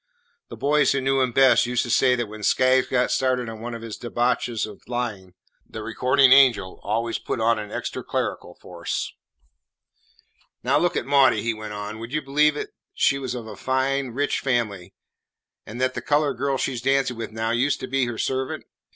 The 0.49 0.57
boys 0.57 0.91
who 0.93 0.99
knew 1.01 1.21
him 1.21 1.31
best 1.31 1.67
used 1.67 1.83
to 1.83 1.91
say 1.91 2.15
that 2.15 2.25
when 2.25 2.41
Skaggs 2.41 2.87
got 2.87 3.11
started 3.11 3.47
on 3.47 3.61
one 3.61 3.75
of 3.75 3.83
his 3.83 3.97
debauches 3.97 4.65
of 4.65 4.81
lying, 4.87 5.35
the 5.63 5.83
Recording 5.83 6.31
Angel 6.31 6.79
always 6.81 7.19
put 7.19 7.39
on 7.39 7.59
an 7.59 7.71
extra 7.71 8.03
clerical 8.03 8.55
force. 8.55 9.13
"Now 10.63 10.79
look 10.79 10.95
at 10.97 11.05
Maudie," 11.05 11.43
he 11.43 11.53
went 11.53 11.73
on; 11.73 11.99
"would 11.99 12.13
you 12.13 12.21
believe 12.23 12.57
it 12.57 12.59
that 12.61 12.71
she 12.95 13.19
was 13.19 13.35
of 13.35 13.45
a 13.45 13.55
fine, 13.55 14.07
rich 14.09 14.39
family, 14.39 14.95
and 15.67 15.79
that 15.79 15.93
the 15.93 16.01
coloured 16.01 16.33
girl 16.39 16.57
she 16.57 16.75
's 16.75 16.81
dancing 16.81 17.15
with 17.17 17.31
now 17.31 17.51
used 17.51 17.79
to 17.81 17.87
be 17.87 18.07
her 18.07 18.17
servant? 18.17 18.65